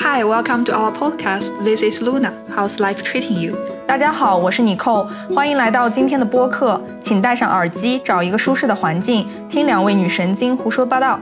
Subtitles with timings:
[0.00, 1.50] Hi, welcome to our podcast.
[1.64, 2.32] This is Luna.
[2.54, 3.56] How's life treating you?
[3.86, 6.80] 大家好，我是 Nicole，欢迎来到今天的播客。
[7.02, 11.18] 请戴上耳机，找一个舒适的环境，听两位女神经胡说八道。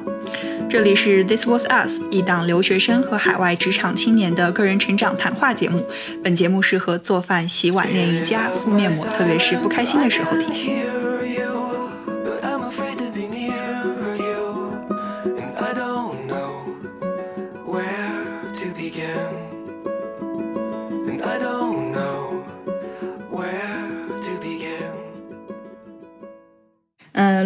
[0.69, 5.87] 这里是 This Was Us，一档留学生和海外职场青年的个人成长谈话节目。
[6.23, 10.96] 本节目适合做饭、洗碗、练瑜伽、敷面膜，特别是不开心的时候听。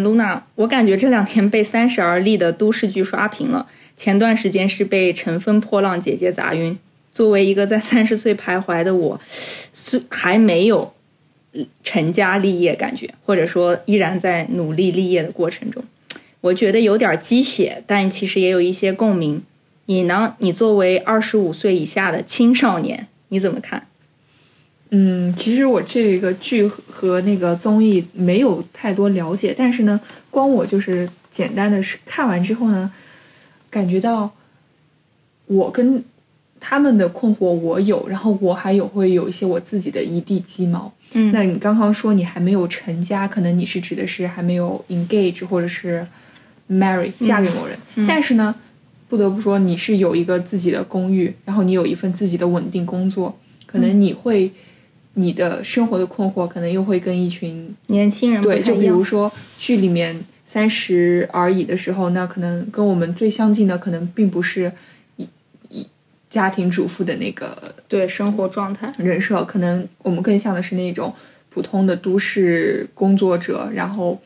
[0.01, 3.67] 嗯，Luna，我感觉这两天被《三十而立》的都市剧刷屏了。
[3.95, 6.77] 前段时间是被《乘风破浪》姐姐砸晕。
[7.11, 9.19] 作为一个在三十岁徘徊的我，
[9.73, 10.93] 虽还没有
[11.83, 15.83] 成家立业，感觉或者说依然在努力立业的过程中，
[16.39, 19.43] 我觉得有点鸡血，但其实也有一些共鸣。
[19.87, 20.35] 你呢？
[20.39, 23.87] 你作为二十五岁以下的青少年，你怎么看？
[24.93, 29.97] 嗯，其实我这个剧和那个综艺没有太多了解，但是呢，
[30.29, 32.91] 光我就是简单的是看完之后呢，
[33.69, 34.29] 感觉到
[35.45, 36.03] 我跟
[36.59, 40.91] 他们的困惑我有，然后我还有会有一些我自己的一地鸡毛。
[41.13, 46.05] 嗯那你刚刚说你还没有成家，可能你是指的是还没有 engage 或者是
[46.69, 48.53] marry 嫁给某人，但是呢，
[49.07, 54.51] 不得不说你是有一个自己的公寓，然后你有一份自己的稳定工作，可能你会。
[55.13, 64.71] 你的生活的困惑可能又会跟一群年轻人对，就比如说剧里面三十而已的时候，那可能跟我们最相近的，可能并不是
[65.17, 65.27] 一
[65.69, 65.87] 一
[66.29, 71.13] 家庭主妇的那个对生活状态，人设，可能我们更像的是那种
[71.49, 74.19] 普通的都市工作者，然后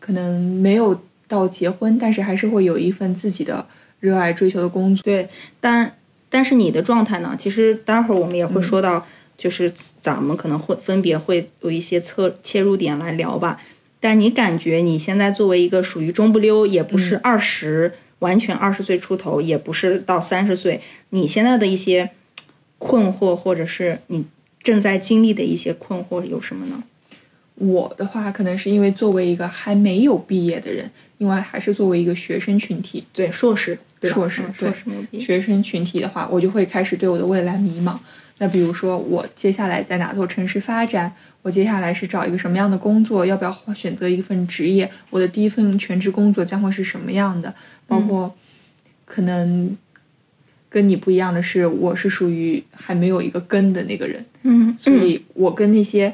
[0.00, 3.66] 可能没有到结婚，但是还是会有一份自己的
[4.00, 5.02] 热爱追求的工作。
[5.02, 5.28] 对，
[5.60, 5.96] 但
[6.30, 7.34] 但是你的状态呢？
[7.38, 13.60] 其实待会儿我们也会说到，就是咱们可能会分别会有一些侧切入点来聊吧。
[14.00, 22.10] 但你感觉你现在作为一个属于中不溜，也不是二十、完全二十岁出头，也不是到三十岁，你现在的一些
[22.78, 24.26] 困惑，或者是你
[24.62, 26.82] 正在经历的一些困惑有什么呢？
[27.54, 34.84] 我的话，可能是因为作为一个还没有毕业的人，因为还是作为一个学生群体，对，硕士，硕士硕士
[35.18, 37.96] 学生群体的话，我就会开始对我的未来迷茫。
[38.38, 41.14] 那比如说，我接下来在哪座城市发展？
[41.42, 43.24] 我接下来是找一个什么样的工作？
[43.24, 44.90] 要不要选择一份职业？
[45.10, 47.54] 我的第一份全职工作将会是什么样的？
[47.86, 48.34] 包括
[49.04, 49.76] 可能
[50.68, 56.12] 跟你不一样的是，我是属于还没有一个根的那个人，嗯，所以我跟那些，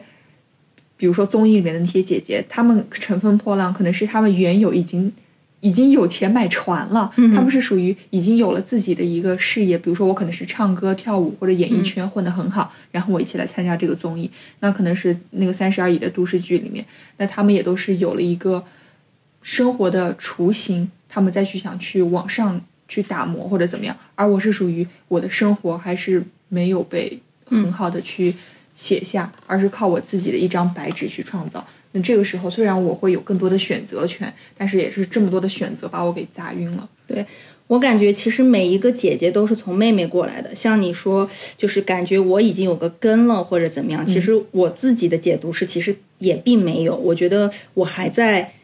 [0.97, 5.11] 比如说综艺里面的那些姐姐，她们乘风破浪，可能是她们原有已经
[5.61, 7.35] 已经有钱买船了，嗯。
[7.35, 16.85] 她们是属于已经有了自己的一个事业，比如说我可能是唱歌、跳舞或者演艺圈混得很好，然后我一起来参加这个综艺，那可能是那个《三十而已》的都市剧里面，
[17.19, 18.65] 那他们也都是有了一个
[19.43, 28.35] 生活的雏形，他们再去想去往上去打磨或者怎么样，而我是属于我的生活还是没有被很好的去
[28.75, 31.67] 写下，而是靠我自己的一张白纸去创造。
[31.93, 36.89] 那这个时候，虽然我会有更多的选择权，但是也是这么多的选择把我给砸晕了。
[37.07, 37.25] 对
[37.67, 40.55] 我感觉，其实每一个姐姐都是从妹妹过来的。
[40.55, 44.05] 像你说，就是感觉我已经有个根了，或者怎么样。
[44.05, 46.97] 其实我自己的解读是，其实也并没有。
[46.97, 48.55] 我觉得我还在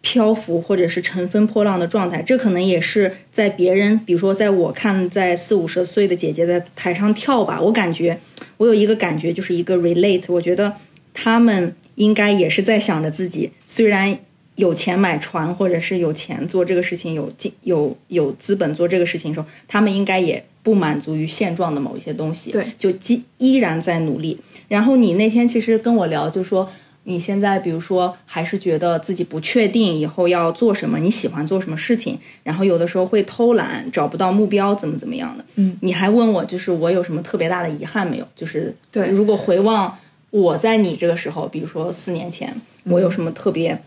[0.00, 2.20] 漂浮或者是乘风破浪的状态。
[2.22, 8.18] 这可能也是在别人，比如说在我看，在四五十岁的姐姐在台上跳吧，我感觉
[8.56, 10.24] 我有一个感觉，就是一个 relate。
[10.32, 10.74] 我觉得
[11.20, 14.16] 他们应该也是在想着自己，虽然
[14.54, 24.38] 有钱买船，或者是有钱做这个事情，有金有有资本做这个事情的时候，他们应该也不满足于现状的某一些东西，对就依依然在努力。
[24.68, 26.70] 然后你那天其实跟我聊，就说
[27.02, 35.44] 你现在比如说还是觉得自己不确定以后要做什么，你喜欢做什么事情，然后有的时候会偷懒，找不到目标，怎么怎么样的。
[35.56, 38.28] 嗯，你还问我就是我有什么特别大的遗憾没有？
[38.36, 39.96] 就是对如果回望
[40.30, 43.80] 我在你这个时候，比如说四年前，我有什么特别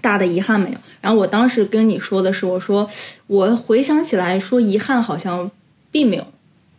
[0.00, 0.76] 大的遗憾没有？
[1.00, 2.88] 然后我当时跟你说的是，我说
[3.26, 5.50] 我回想起来说遗憾好像
[5.90, 6.26] 并没有，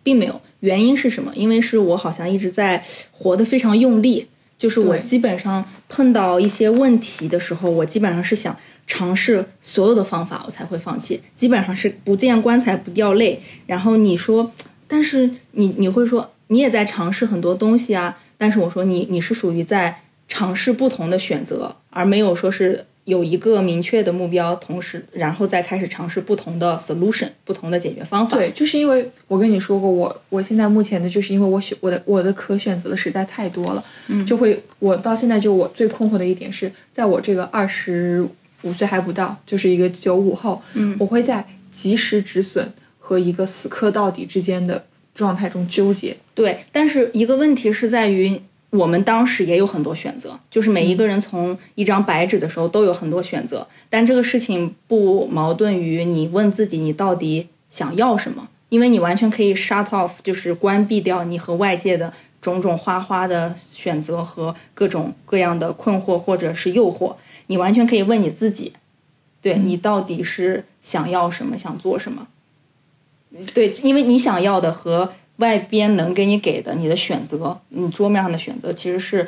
[0.03, 0.39] 并没有。
[0.59, 1.31] 原因是什么？
[1.35, 8.55] 因为是我好像一直在活得非常用力，就是我基本上碰到一些问题的时候，我基本上是想
[8.87, 11.19] 尝试所有的方法，我才会放弃。
[11.35, 13.41] 基本上是不见棺材不掉泪。
[13.65, 14.51] 然后你说，
[14.87, 28.35] 但是你你会说你也在尝试很多东西啊，但是我说你你是属于在尝试不同的选择，而没有说是有一个明确的目标，同时然后再开始尝试不同的 solution，不同的解决方法。
[28.35, 38.27] 对，就是因为我跟你说过，我我现在目前的就是因为我选我的我的可选择的实在太多了，嗯，就会我到现在就我最困惑的一点是在我这个二十
[38.63, 44.83] 五岁还不到，就是一个九五后，嗯，我会在及时止损和一个死磕到底之间的
[45.13, 46.17] 状态中纠结。
[46.33, 48.41] 对，但是一个问题是在于。
[48.73, 62.11] 我们当时也有很多选择，就是每一个人从一张白纸的时候都有很多选择，但这个事情不矛盾于你问自己你到底想要什么，因为你完全可以 shut off，就是关闭掉你和外界的
[62.41, 67.13] 种种花花的选择和各种各样的困惑或者是诱惑，
[67.45, 68.73] 你完全可以问你自己，
[69.39, 72.27] 对你到底是想要什么，想做什么？
[73.53, 75.13] 对，因为你想要的和。
[75.37, 79.27] 外边能给你给的，你的选择，你桌面上的选择其实是，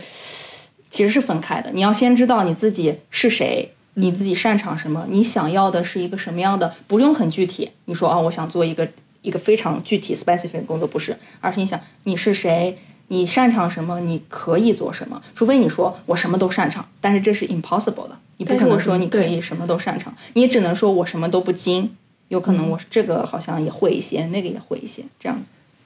[0.92, 1.72] 其实是分开的。
[1.74, 7.72] 你要先知道你自己是谁，你自己擅长什么，你想要的是一个什么样的，不用很具体。
[7.86, 8.88] 你说啊，我想做一个
[9.24, 12.78] 一个非常具体 specific 的工作，不是，而是你想你是谁，
[13.08, 15.20] 你擅长什么，你可以做什么。
[15.34, 21.98] 除非你说我什么都擅长，但是这是 impossible 的，你不可能说你可以什么都擅长，你只能说我什么都不精，
[22.30, 25.42] 有可能我这个好像也会一些，那个也会一些，这样。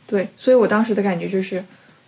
[0.07, 1.63] 对，所以我当时的感觉就是，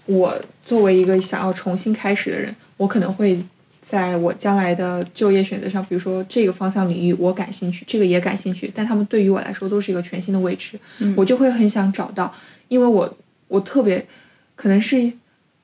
[0.06, 0.36] 我
[0.66, 3.40] 作为一个想要重新开始的人，我可能会
[3.82, 10.80] 在我将来的就业选择上，比如说这个方向领域我感兴趣，这个也感兴趣，但他们对于我来说都是一个全新的未知，
[11.16, 12.34] 我就会很想找到，
[12.70, 13.18] 因为我
[13.48, 14.04] 我特别
[14.56, 15.12] 可能是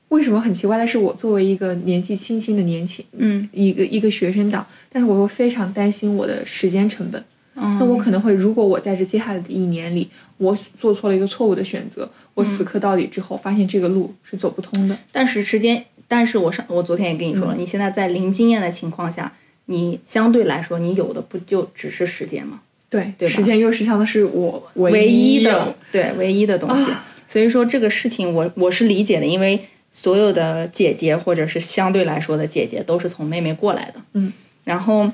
[0.10, 7.24] 为什么很奇怪的是，我作为一个年纪轻轻的年轻，嗯，一个一个学生党，但是我又非常担心我的时间成本。
[7.60, 10.08] 那我可能会，如果我在这接下来的一年里，
[10.38, 14.96] 我做错了一个错误的选择，我死磕到底之后，发现这个路是走不通的。
[15.12, 19.34] 但是时间，但是我上我昨天也跟你说了，你现在在零经验的情况下，
[19.66, 22.62] 你相对来说，你有的不就只是时间吗？
[22.92, 26.92] 对，对，时间又实际上的是我唯一的，对，唯一的东西。
[27.26, 29.60] 所以说这个事情，我我是理解的，因为
[29.90, 34.02] 所有的姐姐或者是相对来说的姐姐，都是从妹妹过来的。
[34.14, 34.32] 嗯，
[34.64, 35.12] 然后。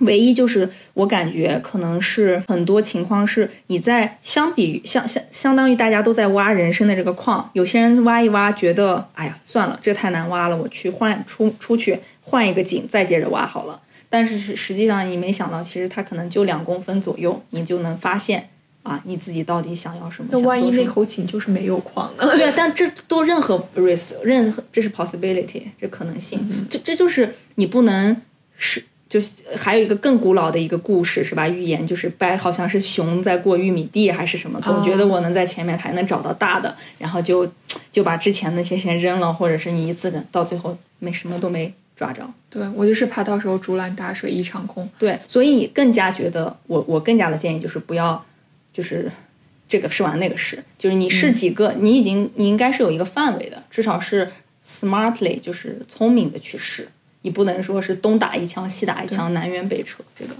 [0.00, 13.80] 唯一就是我感觉可能是很多情况是你在相比于相相相当于大家都在挖人生的这个矿，有些人挖一挖觉得哎呀算了，这太难挖了，我去换出出去换一个井再接着挖好了。
[14.08, 18.48] 但是实际上你没想到，其实它可能就两公分左右，你就能发现
[18.82, 20.30] 啊你自己到底想要什么。
[20.32, 22.36] 那万一那口井就是没有矿呢？
[22.36, 28.20] 对，但这都任何 risk，任何这是 possibility，这可能性，这这就是你不能
[28.56, 28.82] 是。
[29.10, 31.48] 就是还有一个更古老的一个故事是吧？
[31.48, 37.50] 寓言就是掰，好像是熊在过玉米地还是什么，总觉得我能在前面还能找到大的，然后就
[37.90, 42.22] 就把之前那些先扔了，或者是你一次到最后没什么都没抓着。
[42.48, 44.88] 对我就是怕到时候竹篮打水一场空。
[44.96, 48.24] 对，所以更加觉得我我更加的建议就是不要，
[48.72, 49.10] 就是
[49.68, 54.30] 这个试完那个试，就是你试几个，你已经你应该是有一个范围的，至少是
[54.64, 56.88] smartly 就是聪明的去试。
[57.22, 60.34] 你不能说是东打一枪西打一枪南辕北辙，这个，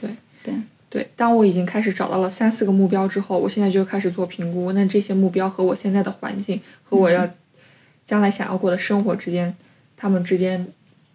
[0.00, 0.10] 对
[0.44, 0.54] 对
[0.88, 1.08] 对。
[1.16, 4.70] 当我已经开始找到了三四个目标之后，我现在就开始做评估。
[4.70, 7.28] 那这些目标和我现在的环境和我要
[8.06, 9.56] 将来想要过的生活之间，
[9.96, 10.68] 他们之间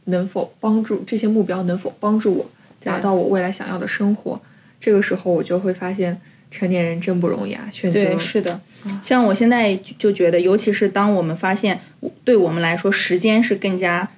[0.06, 2.52] 能否帮助这些目标能否帮助我
[2.84, 4.42] 达到我未来想要的生活？
[4.82, 6.20] 这个时候我就会发现
[6.52, 7.70] 成年人真不容易啊！
[7.72, 8.62] 选择对是的，
[9.02, 11.80] 像我现在就觉得，尤其是当我们发现，
[12.26, 14.12] 对我们来说时间是更加。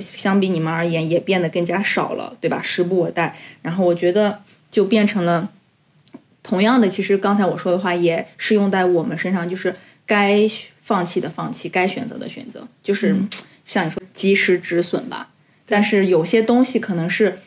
[0.00, 2.60] 相比你们而言，也变得更加少了，对吧？
[2.62, 3.36] 时不我待。
[3.62, 5.50] 然后我觉得就变成了
[6.42, 6.88] 同样的。
[6.88, 9.74] 其实刚才我说的话也适用在我们身上，就是
[10.06, 10.48] 该
[10.80, 13.16] 放弃的放弃，该选择的选择，就是
[13.64, 15.28] 像你说及时止损吧。
[15.66, 17.38] 但是有些东西可能是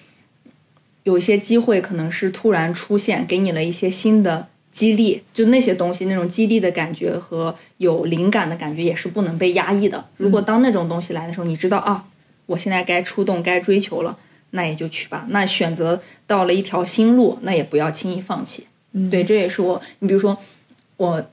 [1.03, 5.21] 有一些机会，可能是突然出现，给你了一些新的激励。
[5.33, 10.05] 就那些东西，那种激励的感觉和有灵感的感觉，也是不能被压抑的。
[10.17, 12.05] 如果当那种东西来的时候，你知道啊。
[12.47, 14.17] 我现在该出动，该追求了，
[14.51, 15.25] 那也就去吧。
[15.29, 18.67] 那选择到了一条新路，那也不要轻易放弃。
[19.09, 19.81] 对，这也是我。
[19.99, 20.37] 你比如说，
[20.97, 21.31] 我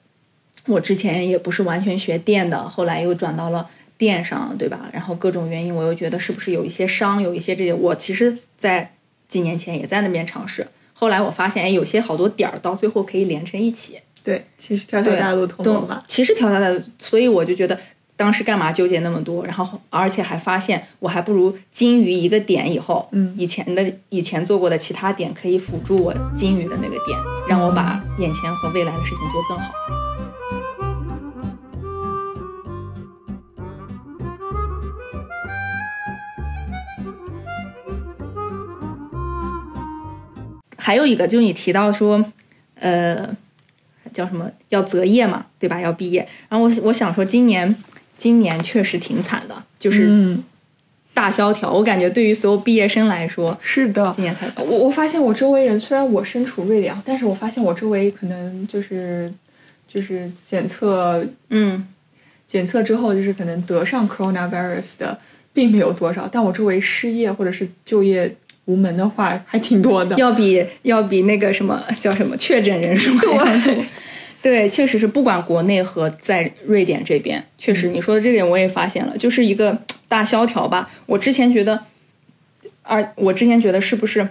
[0.66, 4.90] 我之前也不是完全学电的，后来又转到了电上，对吧？
[4.92, 7.72] 然后各种原因，我又觉得是不是有一些伤，有一些这些。
[7.72, 8.94] 我其实，在
[9.28, 13.98] 几年前也在那边尝试，后来我发现，哎，有些好多点儿到最后可以连成一起。
[14.24, 16.02] 对，其实条条大路通罗马。
[16.08, 17.78] 其实条条大路，所以我就觉得。
[18.22, 19.44] 当时干嘛纠结那么多？
[19.44, 29.72] 然后而且还发现我还不如金鱼一个点以后，嗯，以前的以前做过的其他点可以辅助我金鱼的那个点，让我把眼前和未来的事情做更好。
[40.78, 42.24] 还有一个就是你提到说，
[42.76, 43.28] 呃，
[44.12, 45.80] 叫什么要择业嘛，对吧？
[45.80, 46.28] 要毕业。
[46.48, 47.82] 然后我我想说，今年
[48.16, 50.44] 今年确实挺惨的，就是嗯，
[51.12, 51.72] 大萧条。
[51.72, 54.24] 我感觉对于所有毕业生来说，是的今。
[54.24, 54.64] 年太惨。
[54.64, 59.32] 我我发现我周围人虽然我身处瑞典，但是我发现我周围可能就是
[59.88, 61.86] 就是检测嗯，
[62.46, 65.18] 检测之后，就是可能得上 coronavirus 的
[65.52, 68.34] 并没有多少，但我周围失业或者是就业
[68.66, 70.16] 无门的话还挺多的。
[70.16, 73.74] 要比要比那个什么叫什么确诊人数还要多。
[74.42, 80.90] 对，确实是，不管国内和在瑞典这边，确实你说的这点我也发现了，就是一个大萧条吧。
[81.06, 81.84] 我之前觉得，
[82.82, 84.28] 而我之前觉得是不是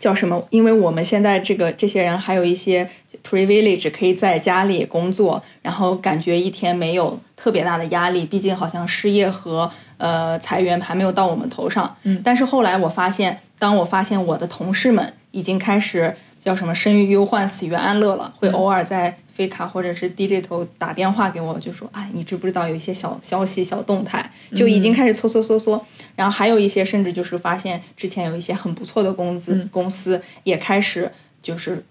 [0.00, 0.46] 叫什么？
[0.50, 2.90] 因为我们现在这个这些人还有一些
[3.26, 8.26] privilege 可以在家里工作，然后感觉一天没有特别大的压力。
[8.26, 11.96] 毕竟好像失业和呃裁员还没有到我们头上。
[12.02, 25.86] 嗯但是后来我发现，当我发现我的同事们已经开始叫什么“生于忧患，死于安乐”了，会偶尔在飞卡或者是 digital 打电话给我，就说：“哎，你知不知道有一些小消息、小动态，就已经开始搓搓搓搓。
[26.14, 31.10] 然后还有一些甚至就是发现之前有一些很不错的工资、公司也开始
[31.42, 31.82] 就是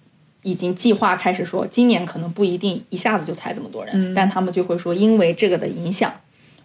[0.43, 6.13] 已经计划开始说，今年可能不一定一下子就裁这么多人，但他们就会说，因为这个的影响。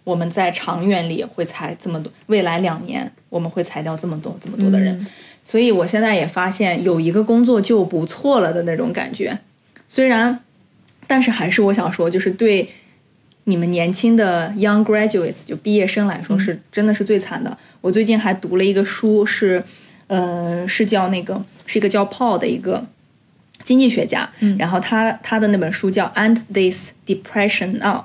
[0.09, 5.05] 我们在长远里会裁这么多，未来两年我们会裁掉这么多这么多的人，
[5.45, 9.37] 所以我现在也发现有一个工作就不错了的那种感觉。
[9.87, 10.39] 虽然，
[11.05, 12.69] 但是还是我想说，就是对
[13.43, 17.55] 你们年轻的 young graduates 就毕业生来说，是真的是最惨的。
[17.81, 19.63] 我最近还读了一个书，是
[20.07, 22.85] 呃是叫那个是一个叫 Paul 的一个
[23.63, 27.97] 经济学家，然后他他的那本书叫《End This Depression Now》，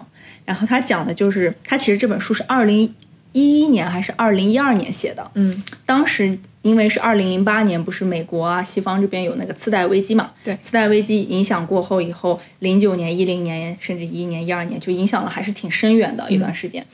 [0.44, 2.94] 然后他讲的就是他其实这本书是二零
[3.32, 16.86] 一一年还是二零一二年写的，嗯，当时因为是二零零八年，不是美国啊西方这边有那个次贷危机嘛，对次贷危机影响过后以后，零九年、一零年甚至一一年、一二年就影响了还是挺深远的一段时间。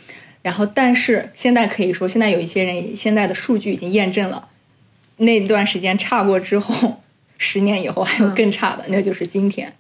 [0.42, 4.48] 然后，但是现在可以说，现在有一些人现在的数据已经验证了，
[5.18, 7.02] 那段时间差过之后，
[7.36, 9.70] 十年以后还有更差的，那就是今天。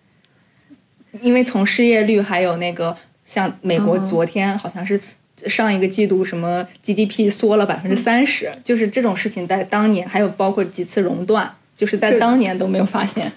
[1.22, 2.94] 因为从失业率还有那个
[3.30, 5.00] 像美国嗯昨天好像是
[5.46, 13.30] 上一个季度什么 GDP 缩了百分之三十，就是这种事情在当年还有包括几次熔断，就是在当年都没有发现。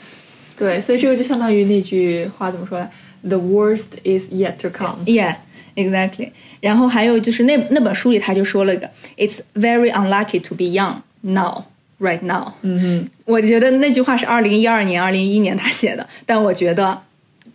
[0.58, 2.90] 对，所以这个就相当于那句话怎么说呢
[3.22, 5.06] ？The worst is yet to come。
[5.06, 5.36] Yeah,
[5.76, 6.32] exactly.
[6.60, 11.66] 然后还有就是那那本书里他就说了个，It's very unlucky to be young now,
[12.00, 12.54] right now。
[12.64, 17.04] 嗯哼，我觉得那句话是二零一二年、二零一一年他写的，但我觉得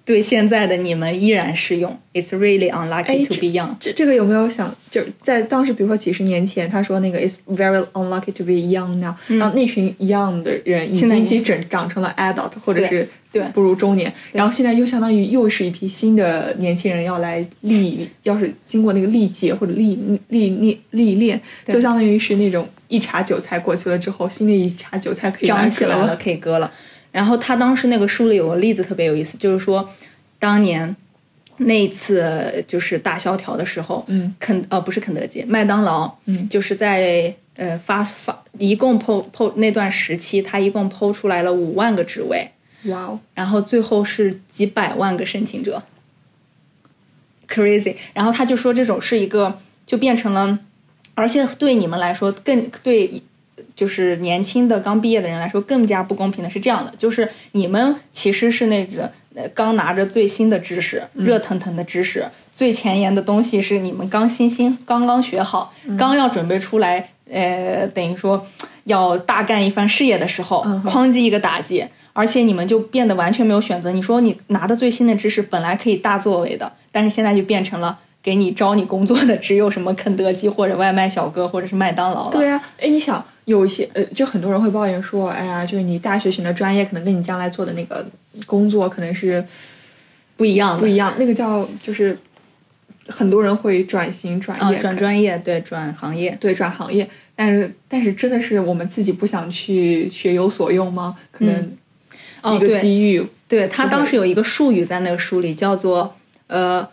[0.08, 1.94] 对现在的你们依然适用。
[2.14, 3.76] It's really unlucky to be young。
[3.78, 26.16] 这这个有没有想，就是在当时，比如说几十年前，他说那个 It's very unlucky to be young now，、然后那群 young 的人已经经其实长长成了 adult 或者是对步入中年，然后现在又相当于又是一批新的年轻人要来历，要是经过那个历劫或者历历历历练，就相当于是那种一茬韭菜过去了之后，新的一茬韭菜可以长起来了。
[26.16, 26.72] 可以割了。
[27.18, 29.76] 然后他当时那个书里有个例子特别有意思，就是说
[30.38, 30.94] 当年
[31.56, 36.48] 那一次就是大萧条的时候，嗯，肯呃不是肯德基，麦当劳，嗯。
[36.48, 42.52] 就是在呃发发一共 PO PO 那段时期，他一共 PO 出来了五万个职位，
[42.84, 45.82] 哇哦，然后最后是几百万个申请者
[47.48, 47.96] ，crazy。
[48.14, 50.60] 然后他就说这种是一个就变成了，
[51.16, 53.20] 而且对你们来说更对，
[53.74, 68.46] 就是年轻的刚毕业的人来说更加不公平的是这样的，就是你们其实是那个呃刚拿着最新的知识、热腾腾的知识、最前沿的东西是你们刚新兴、刚刚学好、刚要准备出来，呃，等于说
[68.84, 71.86] 要大干一番事业的时候，哐叽一个打击。
[72.14, 73.92] 而且你们就变得完全没有选择。
[73.92, 82.32] 你说你拿的最新的知识本来可以大作为的，但是现在就变成了给你招你工作的只有什么肯德基或者外卖小哥或者是麦当劳了。
[82.32, 88.06] 对啊，哎，你想有一些呃，就很多人会抱怨说，哎呀，就是你大学选的专业可能跟你将来做的那个
[88.44, 89.42] 工作可能是
[90.36, 92.18] 不一样的，不一样，那个叫就是
[93.06, 96.36] 很多人会转型转啊，业，转专业，对，转行业。
[96.38, 101.16] 对转行业，但是但是真的是我们自己不想去学有所用吗？
[101.32, 101.72] 可能
[102.42, 106.14] 哦，一个，机遇，对他当时有一个术语在那个书里叫做
[106.48, 106.86] 呃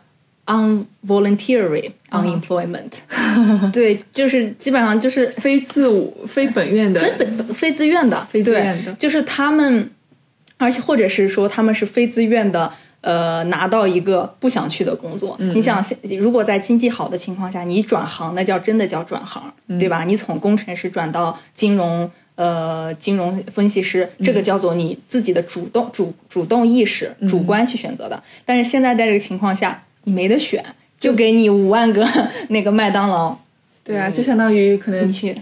[0.45, 2.91] involuntary unemployment，
[3.71, 9.89] 对，就是基本上就是非自我、非本院的，非本非自愿的，非自愿的，就是他们，
[10.57, 12.71] 而且或者是说他们是非自愿的。
[13.01, 20.03] 呃，拿到一个不想去的工作，嗯你想，现如果在经济好的情况下，你转行，那叫真的叫转行，嗯对吧？
[20.05, 28.23] 你从工程师转到金融呃金融分析师，这个叫做你自己的主动主主动意识、主观去选择的。
[28.43, 30.63] 但是现在在这个情况下，你没得选，
[30.99, 32.07] 就给你五万个
[32.47, 33.37] 那个麦当劳，
[33.83, 35.35] 对啊，就相当于可能去。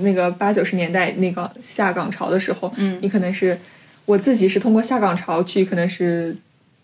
[0.00, 3.56] 那个八九十年代那个下岗潮的时候，嗯，你可能是
[4.04, 6.36] 我自己是通过下岗潮去，可能是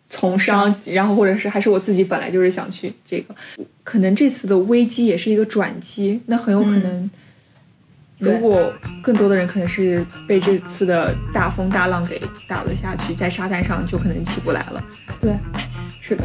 [0.08, 3.34] 从商，然后或者是还是我自己本来就是想去这个，
[3.82, 7.10] 可能这次的危机也是一个转机，那很有可能，
[8.20, 8.72] 如果
[9.02, 14.84] 更多的人可能是被这次的大风大浪给打了下去，在沙滩上就可能起不来了。
[15.20, 15.32] 对，
[16.00, 16.22] 是的，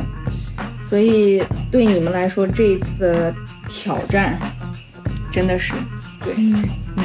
[0.90, 3.36] 所以对你们来说，这一次的
[3.68, 4.40] 挑战
[5.32, 5.74] 真的是
[6.24, 6.34] 对、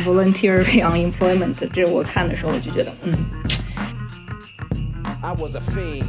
[0.05, 3.13] voluntary unemployment，这我看的时候我就觉得，嗯
[5.21, 6.05] ，I was a fiend.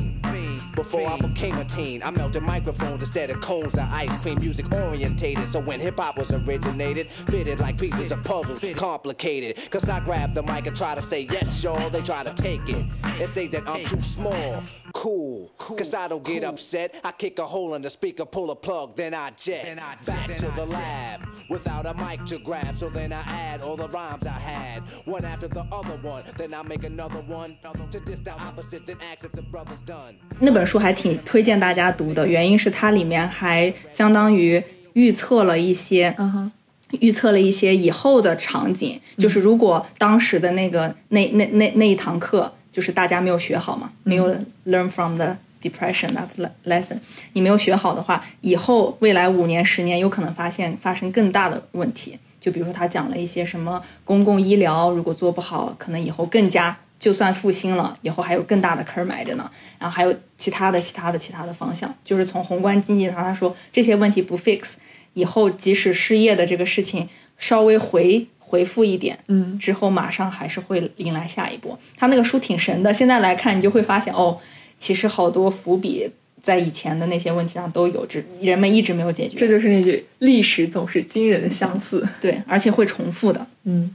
[0.76, 4.40] Before I became a teen, I melted microphones instead of cones of ice cream.
[4.40, 9.70] Music orientated, so when hip hop was originated, fitted like pieces of puzzles, complicated.
[9.70, 11.90] Cause I grab the mic and try to say yes, y'all.
[11.90, 14.64] They try to take it and say that I'm too small.
[14.94, 16.96] Cool, cause I don't get upset.
[17.04, 19.76] I kick a hole in the speaker, pull a plug, then I jet.
[20.06, 22.76] Back to the lab without a mic to grab.
[22.76, 26.24] So then I add all the rhymes I had, one after the other one.
[26.38, 27.58] Then I make another one
[27.92, 30.18] to diss the opposite, then ask if the brother's done.
[30.66, 36.52] 书还挺推荐大家读的，原因是它里面还相当于预测了一些，嗯哼，
[37.00, 46.28] 预测了一些以后的场景，就是如果当时的那个那那那那一堂课，就是大家没有学好嘛，没有 learn from the depression that
[46.66, 46.98] lesson，
[47.34, 52.18] 你没有学好的话，以后未来五年十年有可能发现发生更大的问题。
[52.40, 59.52] 就比如说他讲了一些什么公共医疗，如果做不好，可能以后更加就算复兴了，以后还有更大的坑儿埋着呢。
[59.78, 64.76] 然后还有其他的、其他的、其他的方向，就是从宏观经济上，他说这些问题不 fix，
[65.16, 71.78] 以后即使失业的这个事情稍微回回复一点，嗯，之后马上还是会迎来下一波。
[71.98, 74.40] 他那个书挺神的，现在来看你就会发现哦，
[74.78, 76.10] 其实好多伏笔
[76.42, 79.38] 在以前的那些问题上都有，只人们一直没有解决。
[79.38, 83.46] 这就是那句“历史总是惊人的相似对，而且会重复的。”。
[83.66, 83.94] 嗯，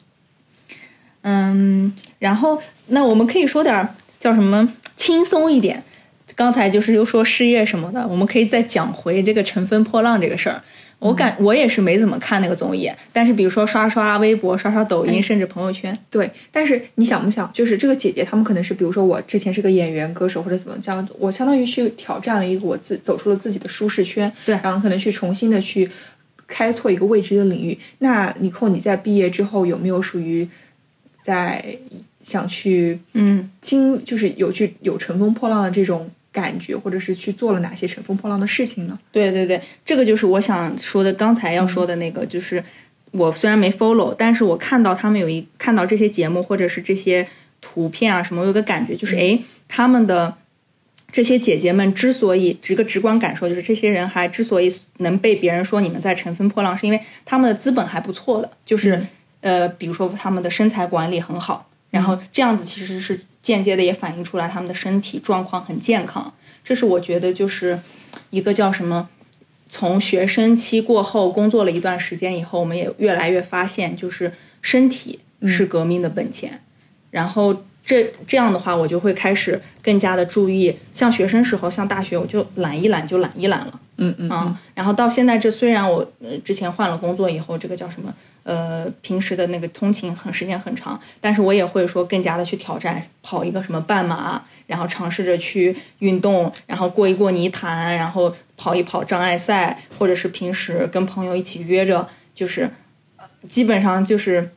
[1.23, 5.83] 嗯，然后那我们可以说点儿叫什么轻松一点。
[6.35, 10.63] 刚才就是又说失业什么的，我们可以再讲回这个乘风破浪这个事儿。
[11.01, 16.29] 我感我也是没怎么看那个综艺，但是比如说刷刷微博、刷刷抖音，甚至朋友圈，对。
[16.51, 25.89] 但是你想不想，就是这个姐姐她们可能是，比如说我之前是个演员、歌手或者怎么这样，我相当于去挑战了一个我自走出了自己的舒适圈，对然后可能去重新的去
[26.49, 27.79] 开拓一个未知的领域。
[27.99, 30.49] 那尼寇，你在毕业之后有没有属于
[31.29, 31.63] 在
[32.23, 38.99] 想去嗯，经，就是有去有乘风破浪的这种感觉，或者是去做了哪些乘风破浪的事情呢？
[39.13, 42.65] 对对对，这个就是我想说的，刚才要说的那个，就是
[43.11, 47.29] 我虽然没 follow，但是我看到他们有一看到这些节目或者是这些
[47.61, 50.35] 图片啊什么，我有个感觉就是，诶，他们的
[51.13, 59.03] 这些姐姐们之所以这个直观感受就是，这些人还之所以能被别人说你们在乘风破浪，是因为他们的资本还不错的，就是、
[59.41, 67.81] 呃，比如说他们的身材管理很好，然后这样子其实是间接的也反映出来他们的身体状况很健康，这是我觉得就是
[68.31, 69.09] 一个叫什么。
[69.71, 76.63] 从学生期过后，工作了一段时间以后，我们也越来越发现，就是身体是革命的本钱。
[77.11, 83.81] 然后这这样的话，我就会开始更加的注意，像学生时候，像大学，我就懒一懒就懒一懒了。
[83.99, 88.15] 嗯嗯啊，然后到现在这虽然我呃之前换了工作以后，这个叫什么
[88.49, 102.71] 呃平时的那个通勤很时间很长，但是我也会说更加的去挑战跑一个什么半马，然后尝试着去运动，然后过一过泥潭，然后跑一跑障碍赛，或者是平时跟朋友一起约着，就是
[103.51, 104.51] 基本上就是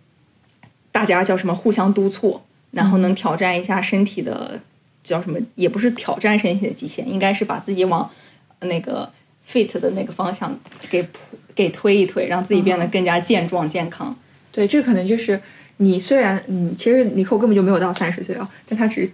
[0.93, 2.39] 大家叫什么互相督促，
[2.71, 4.61] 然后能挑战一下身体的
[5.03, 8.09] 叫什么，也不是挑战身体的极限，应该是把自己往
[8.61, 9.11] 那个
[9.49, 10.57] fit 的那个方向
[10.89, 11.05] 给
[11.53, 14.15] 给推一推，让自己变得更加健壮健康。
[14.51, 15.39] 对，这可能就是
[15.77, 19.09] 你虽然嗯，其实尼寇根本就没有到三十岁啊，但他只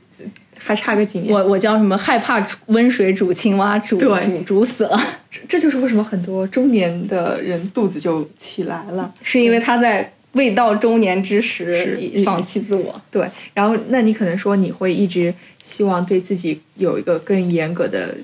[0.58, 1.32] 还差个几年。
[1.32, 1.96] 我我叫什么？
[1.98, 9.14] 害怕温水煮青蛙，煮煮煮死了，这这就是为什么很多中年的人肚子就起来了。
[9.22, 13.00] 是因为他在未到中年之时放弃自我。
[13.12, 18.16] 对，然后那你可能说你会一直希望对自己有一个更严格的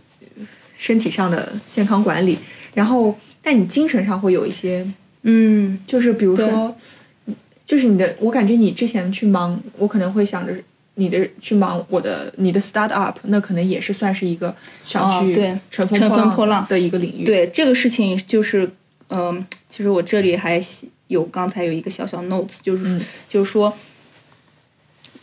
[0.77, 2.38] 身体上的健康管理，
[2.73, 4.86] 然后但你精神上会有一些，
[5.23, 6.75] 嗯，就是比如说，
[7.65, 10.53] 就是你的，我感觉你之前去忙，我可能会想着。
[10.95, 14.55] 你的去忙我的你的 start up，那可能也是算是一个
[14.86, 15.33] 想去
[15.71, 17.23] 乘风破破浪的一个领域。
[17.23, 18.69] 对这个事情，就是
[19.09, 20.63] 嗯、其实我这里还
[21.07, 23.73] 有刚才有一个小小 notes，就是、嗯就是说，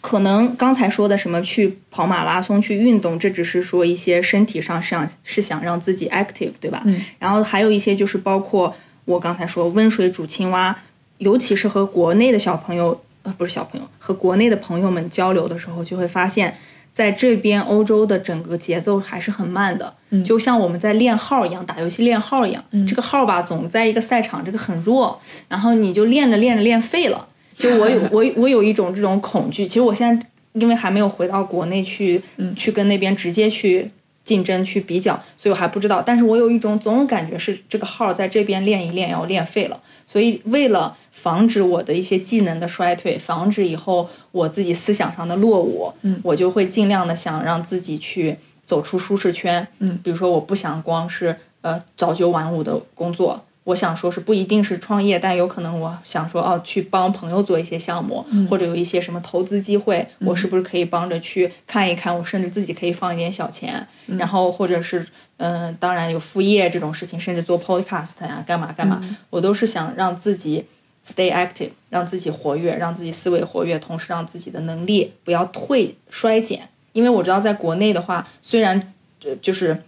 [0.00, 6.82] 可能刚才说的什么去跑马拉松、去运动，这只是说一些身体上想是想让自己 active，对吧？
[6.86, 7.02] 嗯。
[7.18, 10.76] 然后还有一些就是包括我刚才说温水煮青蛙，
[11.18, 16.56] 尤其是和国内的小朋友，呃，不是小朋友，和国内的朋友们交流的时候，就会发现。
[16.92, 22.62] 在这边，欧洲的整个节奏还是很慢的，嗯就像我们在练号一样，打游戏练号一样。
[22.86, 27.28] 这个号吧，总在一个赛场，这个很弱，然后你就练着练着练废了。
[27.56, 29.66] 就我有我我有一种这种恐惧。
[29.66, 32.20] 其实我现在因为还没有回到国内去，
[32.56, 33.90] 去跟那边直接去
[34.24, 36.02] 竞争去比较，所以我还不知道。
[36.02, 53.44] 但是我有一种总有感觉是这个号在这边练一练要练废了，所以为了防止我的一些技能的衰退，防止以后我自己思想上的落伍，嗯我就会尽量的想让自己去走出舒适圈，嗯，比如说我不想光是呃早九晚五的工作。
[53.70, 62.16] 我想说，是不一定是创业，但有可能我想说，哦，去帮朋友做一些项目，或者有一些什么投资机会，我是不是可以帮着去看一看？
[62.16, 65.06] 我甚至自己可以放一点小钱，然后或者是，
[65.38, 70.64] 嗯、当然有副业这种事情，甚至做 podcast 呀、干嘛干嘛，我都是想让自己
[71.04, 76.68] stay active，让自己活跃，让自己思维活跃，同时让自己的能力不要退衰减。
[76.92, 78.92] 因为我知道在国内的话，虽然
[79.24, 79.80] 呃就是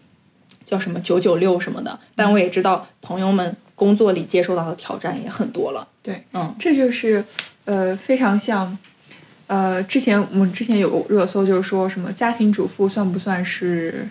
[0.65, 5.87] 叫什么九九六什么的，但我也知道朋友们工作里接受到的挑战也很多了。
[6.03, 7.25] 对，嗯，这就是
[7.65, 8.77] 呃非常像，
[9.47, 14.09] 呃之前我们之前有个热搜，就是说什么家庭主妇算不算是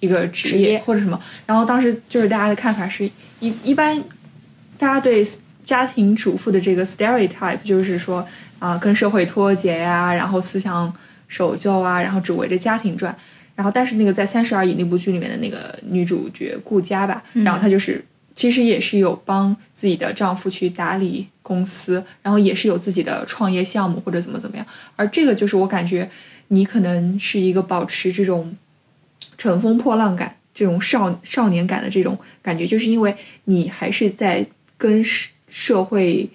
[0.00, 1.20] 一个职职业或者什么？
[1.46, 3.04] 然后当时就是大家的看法是
[3.40, 4.02] 一一般，
[4.78, 5.26] 大家对
[5.64, 8.26] 家庭主妇的这个 stereotype 就是说
[8.58, 10.92] 啊、跟社会脱节呀、然后思想
[11.28, 13.14] 守旧啊，然后只围着家庭转。
[13.54, 18.04] 然后，但是那个在《三十而已》那部剧里面的那个女主角顾佳吧，然后她就是
[18.36, 24.64] 其实也是有帮自己的丈夫去打理公司，然后也是有自己的创业项目或者怎么怎么样。
[24.94, 26.08] 而这个就是我感觉
[26.48, 28.56] 你可能是一个保持这种
[29.36, 34.46] 乘风破浪感、这种少少年感的这种感觉，就是因为你还是在
[34.78, 36.28] 跟社社会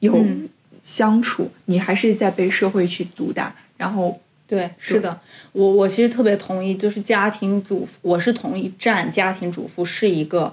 [0.00, 0.50] 有嗯。
[0.84, 5.20] 相处，你还是在被社会去毒打，然后对，是的，
[5.52, 10.52] 我我其实特别同意，就是家庭主妇，我是同意站家庭主妇是一个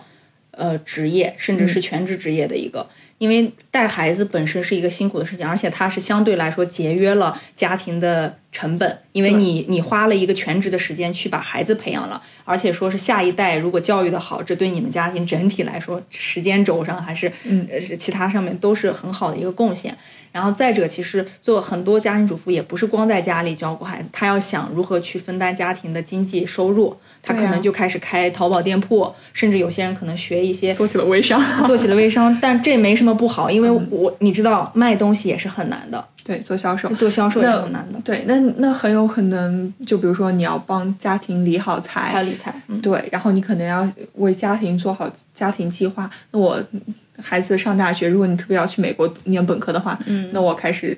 [0.59, 17.67] 呃职业，甚至是全职职业的一个，因为带孩子本身是一个辛苦的事情，而且它是相对来说节约了家庭的成本，因为你你花了一个全职的时间去把孩子培养了，而且说是下一代如果教育的好，这对你们家庭整体来说，时间轴上还是嗯。
[17.71, 19.97] 呃其他上面都是很好的一个贡献。
[20.31, 31.41] 然后再者，其实做很多家庭主妇也不是光在家里照顾孩子，她要想如何去分担家庭的经济收入，她可能就开始开淘宝店铺，甚至有些人可能学一些做起了微商。
[31.65, 36.89] 做起了微商， 但这没什么不好，因为我你知道卖东西也是很难的，对，做销售。
[36.95, 46.09] 做销售也是很难的，对，那那很有可能，就比如说你要帮家庭理好财，还有理财，嗯，对，然后你可能要为家庭做好家庭计划。
[46.31, 46.61] 那我
[47.21, 50.97] 孩子上大学，如果你特别要去美国念本科的话，嗯，那我开始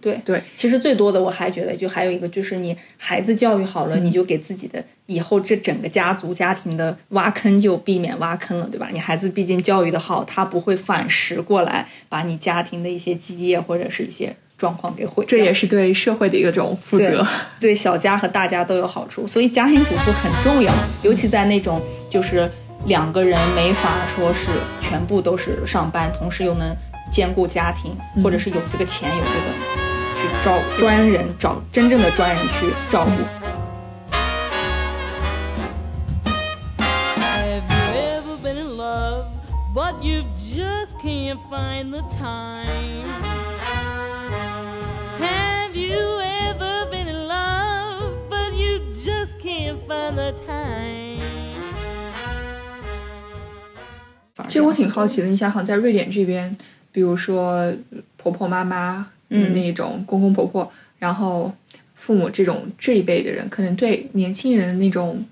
[0.00, 0.42] 对对。
[0.54, 8.88] 其实最多的我还觉得，就还有一个就是你孩子教育好了，你就给自己的以后这整个家族家庭的挖坑就避免挖坑了，对吧？
[8.92, 15.30] 你孩子毕竟教育的好，他不会反噬过来把你家庭的一些基业或者是一些状况给毁掉。
[15.30, 17.26] 这也是对社会的一个种负对责。
[17.58, 20.72] 对小家和大家都有好处，所以家庭主妇很重要，
[21.02, 22.48] 尤其在那种就是
[22.86, 24.48] 两个人没法说是
[24.80, 26.74] 全部都是上班，同时又能
[27.10, 29.36] 兼顾家庭，或者是有这个钱有这个
[30.16, 33.10] 去招专人找真正的专人去照顾。
[45.18, 45.74] Have
[54.50, 56.54] 其实我挺好奇的，你想想，在瑞典这边，
[56.90, 57.72] 比如说
[58.16, 61.54] 婆婆妈妈，嗯，那种公公婆婆，然后
[61.94, 65.24] 父母这种这一辈的人，可能对年轻人的那种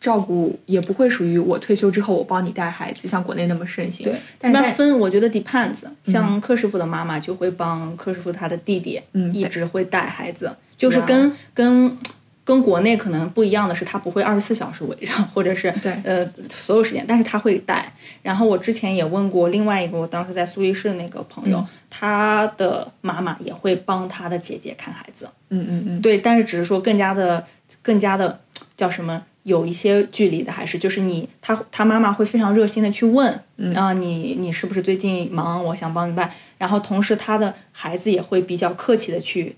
[0.00, 4.04] 照顾也不会属于我退休之后我帮你带孩子，像国内那么盛行。
[4.04, 5.82] 对，但是分，我觉得 depends。
[6.04, 11.96] 像柯师傅的妈妈就会帮柯师傅他的弟弟，嗯一直会带孩子，就是跟跟
[12.44, 17.90] 跟国内可能不一样的是，他不会二十四小时围着，或者是对呃所有时间，但是他会带。
[18.22, 25.28] 然后我之前也问过另外一个，我当时在苏黎世的那个朋友，嗯他的妈妈也会帮他的姐姐看孩子。
[25.48, 27.46] 嗯嗯嗯，对，但是只是说更加的
[27.80, 28.40] 更加的
[28.76, 33.32] 叫什么有一些距离的，还是就是你他他妈妈会非常热心的去问，
[33.74, 35.64] 啊、你你是不是最近忙？
[35.64, 36.30] 我想帮你办。
[36.58, 39.54] 然后同时他的孩子也会比较客气的去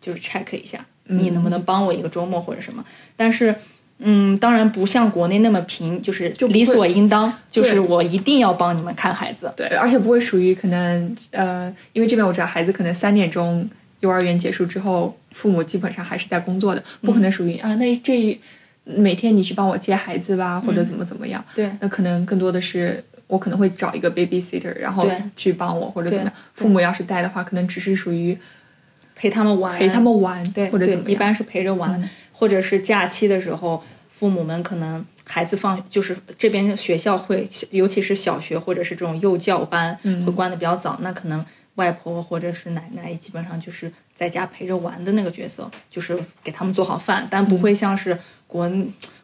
[0.00, 2.84] 就是 check 一下，你能不能帮我一个周末或者什么。
[3.16, 3.54] 但是
[3.98, 9.52] 嗯，当然不像国内那么平，就是理所应当，就是我一定要帮你们看孩子。
[9.54, 13.68] 对，而且不会属于可能呃，因为这边我知道孩子可能三点钟
[14.00, 18.40] 幼儿园结束之后，父母基本上还是在工作的，不可能属于、啊，那这
[18.84, 21.44] 每天你去帮我接孩子吧，或者怎么怎么样。
[21.54, 21.70] 对。
[21.80, 26.32] 那可能更多的是我可能会找一个 babysitter，然后去帮我或者怎么样。
[26.54, 28.36] 父母要是带的话，可能只是属于
[29.20, 32.08] 陪他们玩，陪他们玩，对，或者怎么一般是陪着玩，嗯。
[32.32, 40.24] 或者是假期的时候，父母们可能孩子放，就是这边学校会，尤其是小学或者是这种幼教班，嗯。
[40.24, 48.72] 会关的比较早，那可能外婆或者是奶奶基本上就是在家陪着玩的那个角色，就是给他们做好饭，但不嗯会像是国、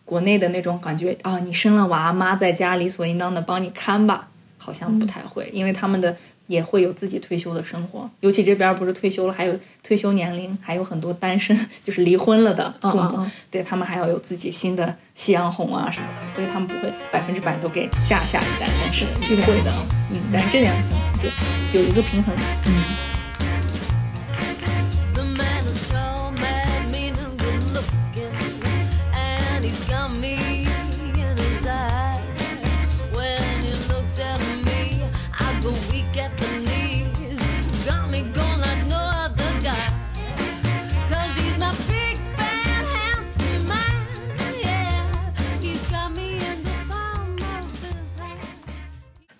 [0.04, 4.28] 国内的那种感觉啊，你生了娃，妈在家理所应当的帮你看吧，
[4.66, 6.16] 好像不太会，因为他们的
[6.48, 13.24] 也会有自己退休的生活，尤其这边不是退休了，还有退休年龄，还有很多单身，就是离婚了的父母，嗯。
[13.24, 19.72] 嗯对他们还要有自己新的夕阳红啊什么的，所以他们不会百分之百都给下下一代，但是是会的，
[20.12, 20.74] 嗯，但是这点
[21.22, 23.15] 对有一个平衡，The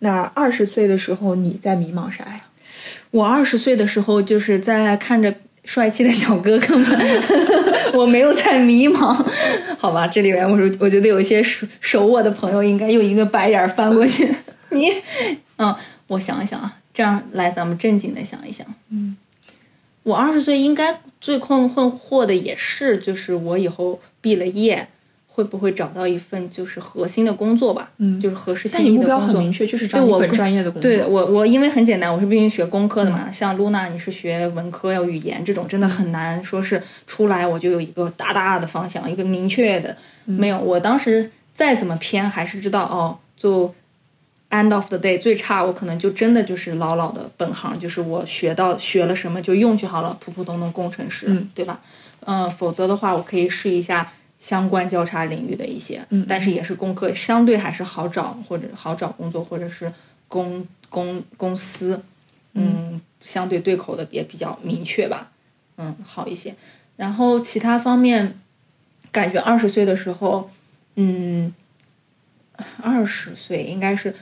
[0.01, 2.41] 那二十岁的时候你在迷茫啥呀？
[3.11, 7.23] 我二十岁的时候，就是在看着帅气的小哥哥们，
[7.95, 9.15] 我没有在迷茫，
[9.79, 10.07] 好吧？
[10.07, 14.29] 这里面我说，我觉得有一些熟熟我的朋友应该用一个白眼儿翻过去。
[14.71, 14.93] 你，
[15.57, 15.75] 嗯，
[16.09, 18.67] 我想一想啊，这样来，咱们正经的想一想。
[18.91, 19.17] 嗯，
[20.03, 24.89] 我二十岁应该最困困惑的也是，就是我以后毕了业。
[25.37, 27.91] 会不会找到一份就是核心的工作吧？
[27.99, 29.35] 嗯就是合适但你目标心意的工作。
[29.35, 30.91] 很明确，就是找你本专业的工作。
[30.91, 33.31] 对我，我因为很简单，我是毕竟学工科的嘛。
[33.31, 39.95] 像露娜，你是学文科，要语言这种，真的很难说是出来我就有一个大大的方向，一个明确的。
[40.25, 43.75] 没有，我当时再怎么偏，还是知道哦，就
[44.49, 51.81] end of the day 最差，我可能就真的就是老老的本行，就是我学到学了什么就用就好了，普普通通工程师，嗯对吧？
[52.25, 54.11] 嗯、否则的话，我可以试一下。
[54.39, 59.93] 相关交叉领域的一些，嗯但是也是工科，相对还是好找，或者好找工作，或者是
[60.29, 62.03] 公公公司，
[62.55, 65.31] 嗯，相对对口的也比较明确吧，
[65.79, 66.55] 嗯，好一些。
[66.97, 68.39] 然后其他方面，
[69.11, 70.51] 感觉二十岁的时候，
[70.97, 71.55] 嗯，
[72.83, 74.15] 二十岁应该是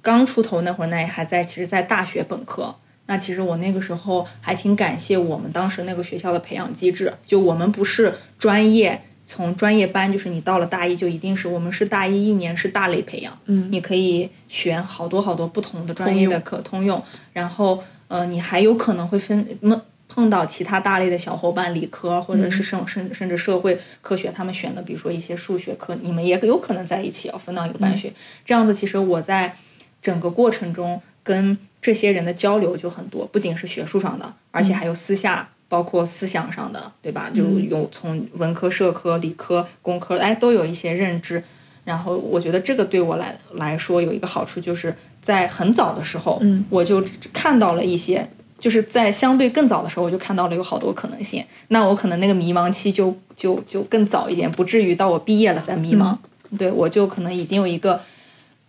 [0.00, 2.74] 刚出头那会儿，那也还在，其实，在大学本科。
[3.06, 13.68] 那其实我那个时候还挺感谢我们当时那个学校的培养机制，就我们不是专业，从专业班就是你到了大一就一定是我们是大一一年是大类培养，嗯。
[13.72, 28.12] 你可以选好多好多不同的专业的可通用，然后呃你还有可能会分碰碰到其他大类的小伙伴，理科或者是甚甚甚至社会科学，他们选的比如说一些数学课，你们也有可能在一起要分到一个班学，
[28.44, 29.56] 这样子其实我在
[30.02, 35.48] 整个过程中跟这些人的交流就很多，不仅是学术上的，而且还有私下。
[35.74, 37.28] 包括思想上的，对吧？
[37.34, 41.42] 就有从文科、社科、理科、工科，哎，都有一些认知。
[41.84, 51.44] 然后我觉得这个对我来来说有一个好处，就是在很早的时候，嗯我就看到了一些，就是在相对更早的时候，我就看到了有好多可能性。
[51.68, 56.16] 那我可能那个迷茫期就就就更早一点，不至于到我毕业了才迷茫。
[56.56, 58.00] 对我就可能已经有一个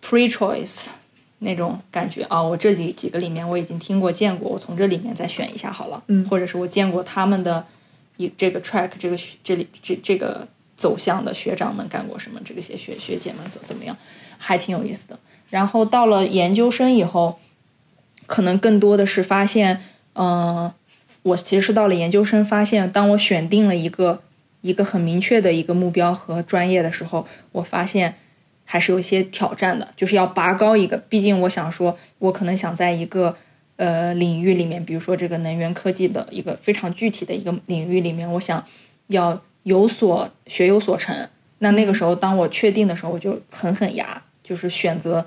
[0.03, 0.87] pre-choice
[1.39, 6.03] 那种感觉啊，我这里几个里面我已经听过见过，我从这里面再选一下好了。
[6.07, 7.65] 嗯或者是我见过他们的
[8.17, 13.95] 一这个 track 这个学这里这这个走向的学长们干过什么，这个些学学姐们怎怎么样，
[14.37, 15.19] 还挺有意思的。
[15.49, 17.37] 然后到了研究生以后，
[18.25, 20.71] 可能更多的是发现，嗯、
[21.23, 24.21] 我其实是到了研究生，发现当我选定了一个
[24.61, 28.15] 一个很明确的一个目标和专业的时候，我发现
[28.65, 30.97] 还是有一些挑战的，就是要拔高一个。
[30.97, 33.37] 毕竟我想说，我可能想在一个
[33.77, 38.63] 呃领域里面，比如说这个能源科技的一个非常具体的一个领域里面，我想
[39.07, 41.15] 要有所学有所成。
[41.59, 45.25] 那那个时候，当我确定的时候，我就狠狠牙，就是选择。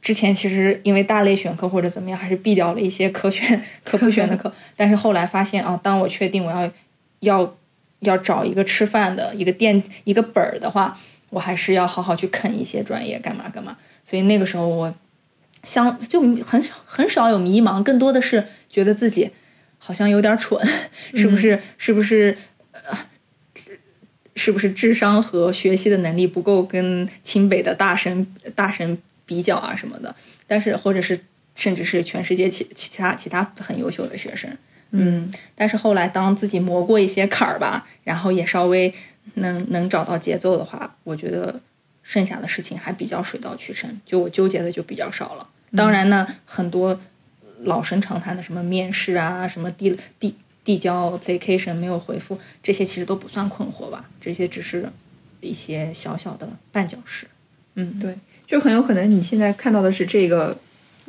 [0.00, 4.52] 之前其实因为大类选课或者怎么样，还是避掉了一些可选可不选的课。
[4.76, 6.70] 但是后来发现啊，当我确定我要
[7.20, 7.56] 要
[8.00, 10.96] 要找一个吃饭的一个店一个本儿的话，
[11.30, 13.76] 我还是要好好去啃一些专业，干嘛干嘛。
[14.04, 14.94] 所以那个时候我
[15.62, 19.30] 相就很少很少有迷茫，更多的是觉得自己
[19.78, 20.60] 好像有点蠢，
[21.14, 21.60] 是不是？
[21.78, 22.36] 是不是？
[22.72, 22.96] 呃，
[24.36, 30.14] 是不是智商和学习的能力不够跟清北的大神大神比较啊什么的？
[30.46, 31.18] 但是或者是
[31.54, 34.50] 甚至是全世界其其他其他很优秀的学生，
[34.90, 38.92] 嗯，但是后来当自己磨过一些坎儿吧，然后也稍微
[39.34, 41.60] 能能找到节奏的话，我觉得
[42.02, 45.46] 剩下的事情还比较水到渠成，就我纠结的就比较少了。
[45.74, 46.98] 当然呢，很多
[47.60, 50.34] 老生常谈的什么面试啊，什么递递
[50.64, 54.88] 递交 application 没有回复，这些其实都不算困惑吧，这些只是
[55.40, 57.26] 一些小小的绊脚石。
[57.74, 60.56] 嗯，对，就很有可能你现在看到的是这个，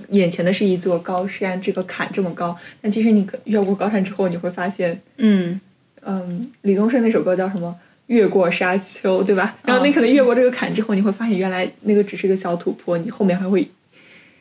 [0.09, 5.61] 眼前的是一座高山，这个坎这么高，但其实你可越过高山之后，你会发现，嗯，
[6.01, 7.79] 嗯，李宗盛那首歌叫什么？
[8.07, 9.57] 越过沙丘，对吧？
[9.63, 13.69] 然后你可能越过这个坎之后，你会发现原来那个只是个小土坡，你后面还会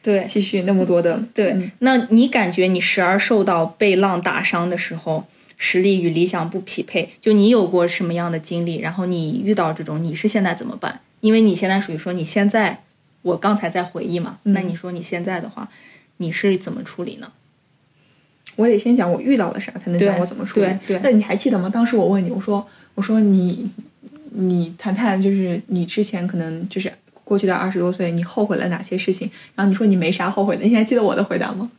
[0.03, 1.21] 对，继续那么多的。
[1.35, 5.27] 对，嗯那你感觉你时而受到被浪打伤的时候，
[5.57, 8.79] 实力与理想不匹配，就你有过什么样的经历？
[8.79, 11.01] 然后你遇到这种，你是现在怎么办？
[11.21, 12.85] 因为你现在属于说你现在，
[13.23, 15.69] 我刚才在回忆嘛，那你说你现在的话，
[16.19, 17.33] 你是怎么处理呢？
[18.55, 20.67] 我得先讲我遇到了啥，才能讲我怎么处理。
[20.87, 21.69] 对对那你还记得吗？
[21.69, 23.71] 当时我问你，我说，我说你，
[24.31, 29.31] 你谈谈，就是你之前可能就是过去的二十多岁，你后悔了哪些事情？
[29.55, 31.71] 然后你说你没啥后悔的，你还记得我的回答吗？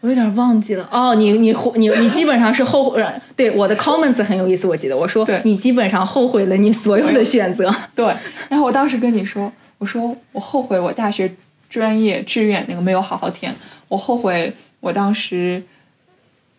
[0.00, 8.06] 我有点忘记了哦，你你后你你基本上是后悔， 对我的 comments 很有意思，我记得我说你基本上后悔了你所有的选择， 对。
[8.48, 11.30] 然后我当时跟你说，我说我后悔我大学
[11.68, 13.54] 专业志愿那个没有好好填，
[13.88, 15.62] 我后悔我当时，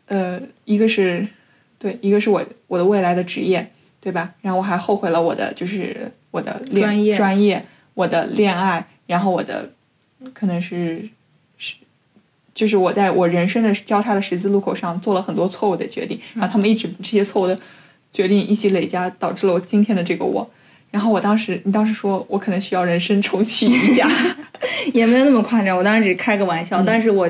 [0.06, 1.28] 呃，一个是，
[1.82, 4.36] 对，一个是我我的未来的职业，对吧？
[4.42, 7.66] 然后我还后悔了我的就是我的恋专业专业，
[7.96, 9.72] 我的恋爱，然后我的
[10.32, 11.10] 可能是
[11.58, 11.74] 是。
[12.54, 17.58] 就是我在我人生的交叉的十字路口上做了很多错误的决定，然后他们一直这些错误的
[18.12, 20.48] 决定一起累加，导致了我今天的这个我。
[20.92, 24.08] 然后我当时，你当时说我可能需要人生重启一下，
[24.94, 27.28] 也没有那么夸张，我当时只是开个玩嗯笑，但是我。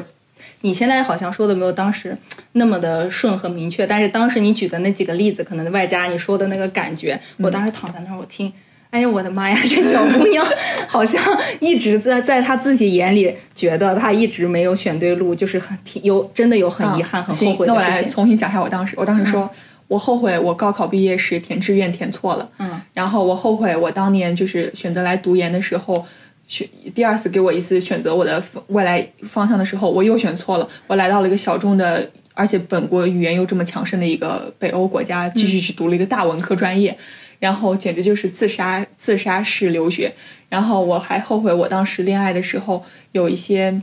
[0.61, 2.15] 你现在好像说的没有当时
[2.53, 8.51] 那么的顺和明确，但是当时你举的那几个例子，可能外加你说的那个感觉，嗯我当时躺在那儿，我听，
[8.91, 10.45] 哎呀，我的妈呀，这小姑娘
[10.87, 11.21] 好像
[11.59, 18.09] 一直在在她自己眼里觉得她一直没有选对路，就是很挺有真的有很遗憾、很后行那我来悔的事情。
[18.13, 19.49] 重新讲一下我当时，我当时说、
[19.87, 26.05] 我后悔我高考毕业时填志愿填错了，嗯，然后我后悔我当年就是选择来读研的时候。
[26.51, 30.67] 选第二次给我一次选择我的未来方向的时候，我又选错了。
[30.85, 36.97] 我来到了一个小众的，而且本国语言又这么强盛的一个北欧国家，继续去读了一个大文科专业，
[37.39, 40.13] 然后简直就是自杀自杀式留学。
[40.49, 42.83] 然后我还后悔我当时恋爱的时候
[43.13, 43.81] 有一些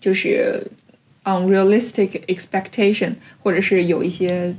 [0.00, 0.64] 就是
[1.24, 4.54] unrealistic expectation，或者是有一些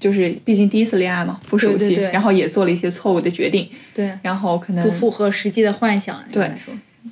[0.00, 6.18] 就是毕竟第一次恋爱嘛，不熟悉，对对对然后也做了一些错误的决定，对，然后可能不符合实际的幻想。
[6.32, 6.50] 对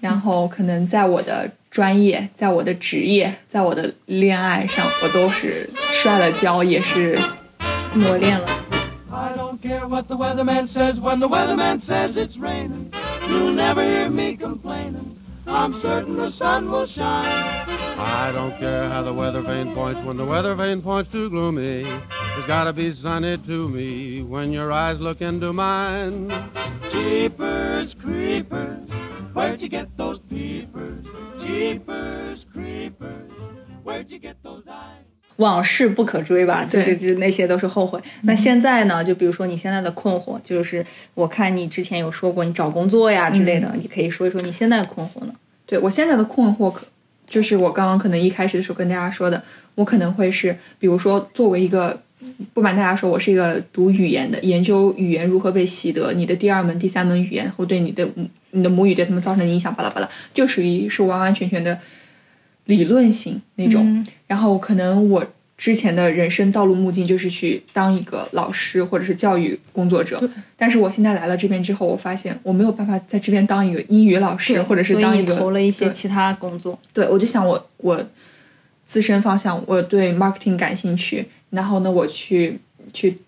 [0.00, 7.18] 然后可能在我的专业、在我的职业、在我的恋爱上，我都是摔了跤，也是
[7.94, 8.46] 磨练了。
[9.10, 12.90] I don't care what the weatherman says when the weatherman says it's raining.
[13.28, 15.17] You'll never hear me complaining.
[15.48, 17.26] I'm certain the sun will shine.
[17.98, 21.84] I don't care how the weather vane points when the weather vane points too gloomy.
[22.36, 26.30] It's gotta be sunny to me when your eyes look into mine.
[26.90, 28.88] Jeepers creepers,
[29.32, 31.06] where'd you get those peepers?
[31.38, 33.32] Jeepers creepers,
[33.82, 35.07] where'd you get those eyes?
[35.38, 38.00] 往事不可追吧，就是就那些都是后悔。
[38.22, 39.02] 那现在呢？
[39.04, 45.32] 就比如说你现在的困惑，就是我看你之前有说过你找工作呀之类的，你可以说一说你现在的困惑呢？
[45.64, 46.82] 对我现在的困惑可，
[47.28, 49.40] 就是我刚刚可能一开始的时候跟大家说的，
[49.76, 52.00] 我可能会是，比如说作为一个，
[52.52, 61.78] 不瞒大家说，我是一个读语言的，研究语言如何被习得，你的第二门、第三门语言会对你的母你的母语对他们造成的影响，巴拉巴拉，就属于是完完全全的
[62.68, 64.06] 理论型那种。
[64.26, 65.26] 然后可能我
[65.56, 70.22] 之前的人生道路目径就是去当一个老师或者是教育工作者，
[70.56, 76.78] 但是我现在来了这边之后，我发现我没有办法在这边当一个英语老师，或者是当一个投了一些其他工作。
[76.92, 78.08] 对，我就想我我
[78.86, 82.60] 自身方向，我对 marketing 感兴趣，然后呢，我去
[82.92, 83.18] 去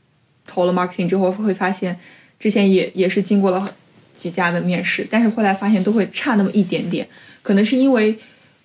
[0.46, 1.98] 投了 marketing 之后，会发现
[2.38, 3.74] 之前也也是经过了
[4.14, 7.08] 几家的面试，但是后来发现都会差那么一点点，
[7.42, 8.16] 可能是因为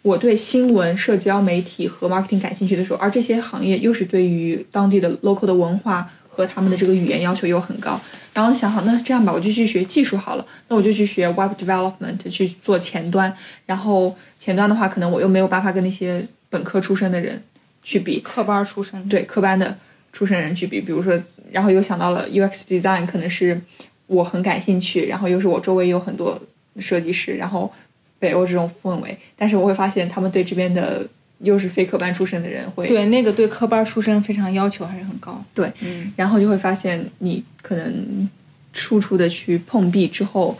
[0.05, 7.99] 我对新闻、社交媒体和 marketing 感兴趣的时候，而这些行业又是对于当地的 local 的文化和他们的这个语言要求又很高。
[8.31, 13.35] 然后想好，那这样吧，我就去学技术好了，那我就去学 Web Development 去做前端。
[13.65, 17.41] 然后前端的话，可能我又没有办法跟那些本科出身的人
[17.81, 19.75] 去比，科班出身，对科班的
[20.13, 21.19] 出身人去比，比如说，
[21.51, 23.59] 然后又想到了 UX design，可能是
[24.05, 26.39] 我很感兴趣，然后又是我周围有很多
[26.77, 27.73] 设计师，然后
[28.19, 31.05] 北欧这种氛围，但是我会发现他们对这边的
[31.39, 35.43] 又是非科班出身的人会对那个对科班出身非常要求还是很高。
[35.53, 38.29] 对，嗯，然后就会发现你可能
[38.73, 40.57] 处处的去碰壁之后，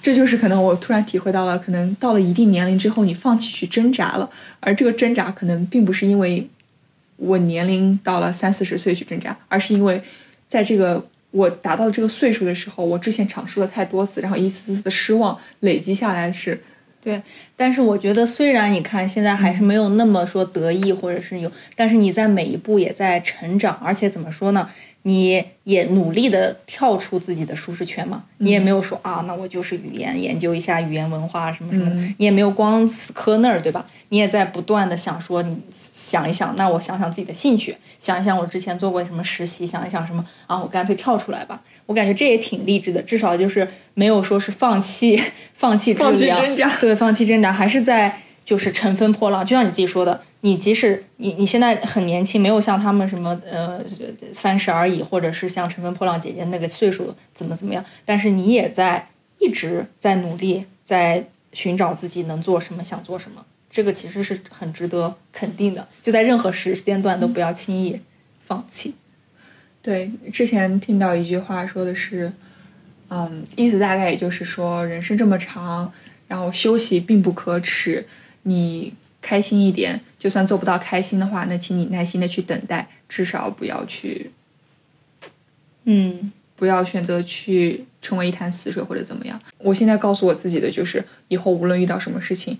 [0.00, 6.48] 这就是可能我突然体会到了，可能到了一定年龄之后，你放弃去挣扎了，而这个挣扎可能并不是因为
[7.16, 10.02] 我年龄到了三四十岁去挣扎，而是因为
[10.48, 16.62] 在这个我达到这个岁数的时候，我之前尝试了太多次，然后一次次的失望累积下来是，
[17.02, 17.20] 对，
[17.56, 24.70] 但是我觉得，虽然你看现在还是没有那么说得意，或者是有，但是你在每一步也在成长，而且怎么说呢？
[25.02, 33.84] 你也努力的跳出自己的舒适圈嘛，你也没有说啊，那我就是语言研究一下语言文化什么什么的，你也没有光死磕那儿，对吧？
[34.10, 41.62] 你也在不断的想说，你想一想，那我想想自己的兴趣，想一想我之前做过什么实习，想一想什么啊，我干脆跳出来吧。
[41.86, 45.20] 我感觉这也挺励志的，至少就是没有说是放弃
[45.54, 46.76] 放弃挣扎。
[46.80, 49.44] 对，放弃挣扎，还是在就是乘风破浪。
[49.44, 53.80] 就像你自己说的，你即使你你现在很年轻，没有像他们什么呃
[54.32, 63.44] 三十而已，或者是像乘风破浪姐姐那个岁数怎么怎么样，但是你也在一直在努力，在寻找自己能做什么，想做什么。
[63.70, 67.98] 这个其实是很值得肯定的，就在任何时间段都不要轻易
[68.44, 68.94] 放弃。
[69.80, 72.30] 对，之前听到一句话说的是，
[73.08, 75.90] 嗯，意思大概也就是说，人生这么长，
[76.28, 78.06] 然后休息并不可耻，
[78.42, 84.30] 你开心一点，就算做不到开心的话，那请你耐心的去等待，至少不要去，
[85.84, 89.40] 嗯，不要选择去成为一潭死水或者怎么样。
[89.58, 92.58] 我现在告诉我自己的就是，以后无论遇到什么事情，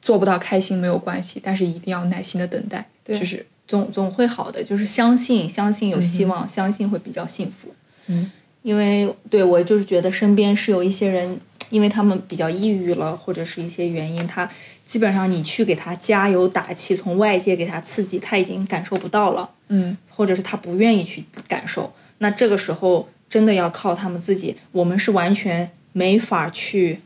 [0.00, 7.74] 做不到开心没有关系，但是一定要耐心的等待，对就是总总会好的，就是相信，相信有希望，相信会比较幸福。
[8.06, 8.30] 嗯，
[8.62, 11.38] 因为对我就是觉得身边是有一些人，
[11.70, 14.48] 因为他们比较抑郁了，或者是一些原因，他
[14.84, 21.92] 基本上你去给他加油打气，从外界给他刺激，他已经感受不到了，嗯，或者是他不愿意去感受。
[22.18, 27.00] 那这个时候真的要靠他们自己，我们是完全没法去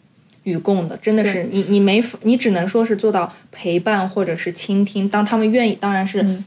[0.44, 5.08] 与共的，真的是你你没法，你只能说是做到陪伴或者是倾听。
[5.08, 6.44] 当他们愿意，当然是、嗯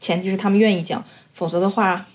[0.00, 2.06] 前提是他们愿意讲，否则的话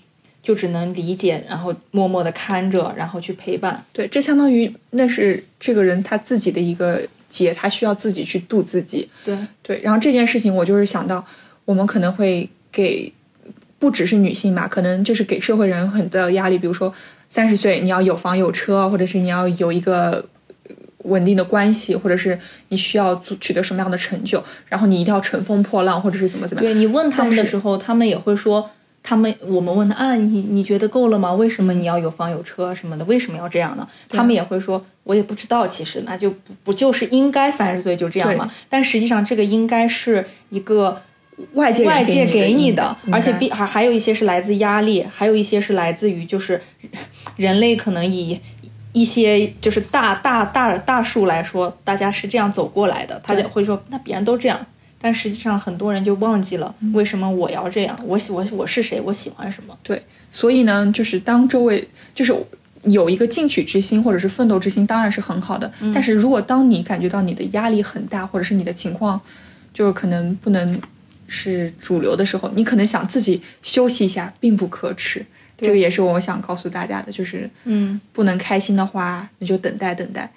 [0.44, 3.82] 就只能理解，然后默默的看着，然后去陪伴。
[3.94, 9.08] 对，这相当于那是这个人他自己的一个劫，他需要自己去渡自己。
[9.24, 11.24] 对对，然后这件事情我就是想到，
[11.64, 13.10] 我们可能会给
[13.78, 16.92] 不只是女性吧，可能就是给社会人很大的压力，比如说
[17.30, 20.22] 三十岁你要有房有车，或者是你要有一个
[20.68, 22.38] 呃稳定的关系，或者是
[22.68, 26.70] 你需要做取得什么样的成就，然后你一定要乘风破浪，或者是怎么怎么样。
[26.70, 28.70] 对你问他们的时候，他们也会说。
[29.06, 31.30] 他们，我们问他啊，你你觉得够了吗？
[31.34, 33.04] 为什么你要有房有车什么的？
[33.04, 33.86] 为什么要这样呢？
[34.08, 38.50] 他们也会说，我也不知道，其实那就不不就是应该三十岁就这样吗？
[38.70, 41.02] 但实际上，这个应该是一个
[41.52, 46.62] 外界外界给你你的，而且比还还有一些是来自压力，还有一些是来自于就是
[47.36, 48.40] 人类可能以
[48.92, 54.64] 一些就是大大大大数来说，大家是这样走过来的，他就会说那别人都这样，
[55.04, 59.76] 但实际上很多人就忘记了为什么我要这样，我喜我我是谁，我喜欢什么。
[59.82, 62.34] 对，所以呢，就是当周围就是
[62.84, 65.70] 有一个进取之心或者是奋斗之心，当然是很好的。
[65.92, 69.20] 但是如果当你感觉到你的压力很大，或者是你的情况
[69.74, 70.80] 就是可能不能
[71.28, 75.22] 是主流的时候，你可能想自己休息一下，并不可耻。
[75.58, 80.32] 这个也是我想告诉大家的，就是嗯，不能开心的话，那就等待等待。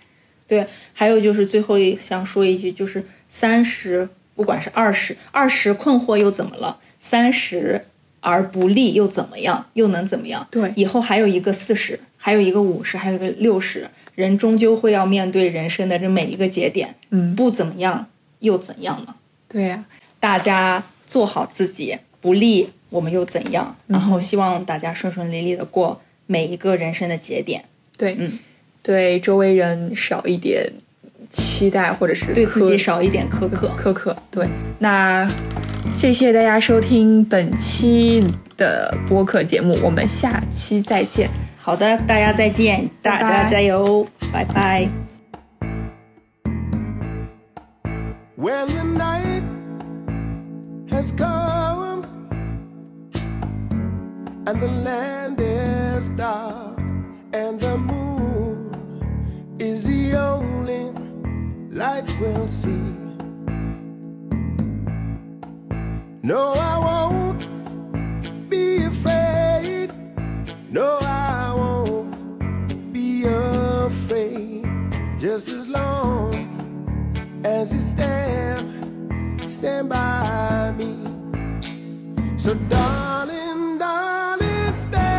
[0.46, 4.08] 对，还有就是最后一想说一句，就是三十，
[4.38, 6.80] 不管是二十，二十困惑又怎么了？
[7.00, 7.84] 三十
[8.20, 9.66] 而不立又怎么样？
[9.74, 10.48] 又能怎么样？
[10.52, 18.06] 对以后还有一个四十，还有一个五十，还有一个六十，人终究会要面对人生的这每一个节点，嗯，不怎么样
[18.40, 19.16] 又怎样呢？
[19.50, 19.84] 对呀、
[20.20, 23.76] 大家做好自己，不立我们又怎样？
[23.88, 27.66] 然后希望大家顺顺利利的过每一个人生的节点，
[27.98, 28.38] 对，嗯，
[28.84, 30.72] 对周围人少一点
[31.30, 33.72] 期待，或者是对自己少一点苛刻。
[33.78, 34.16] 苛刻。
[34.32, 34.48] 对，
[34.80, 35.28] 那
[35.94, 38.26] 谢谢大家收听本期
[38.56, 41.30] 的播客节目，我们下期再见。
[41.58, 44.88] 好的，大家再见，大家加油，拜拜
[48.38, 49.44] When the night
[50.90, 52.06] has come
[54.46, 56.80] and the land is dark,
[57.34, 58.72] and the moon
[59.60, 60.94] is the only
[61.78, 62.96] light we'll see.
[66.24, 69.92] No, I won't be afraid.
[70.72, 74.66] No, I won't be afraid.
[75.20, 76.34] Just as long
[77.46, 80.92] as you stand, stand by me.
[82.38, 85.17] So, darling, darling, stand